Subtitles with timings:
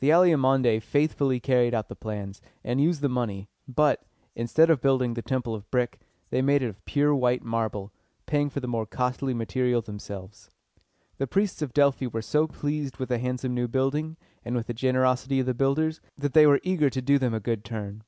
[0.00, 4.04] The Alcmæonidæ faithfully carried out the plans, and used the money; but,
[4.34, 6.00] instead of building the temple of brick,
[6.30, 7.92] they made it of pure white marble,
[8.26, 10.50] paying for the more costly material themselves.
[11.18, 14.74] The priests of Delphi were so pleased with the handsome new building, and with the
[14.74, 18.02] generosity of the builders, that they were eager to do them a good turn.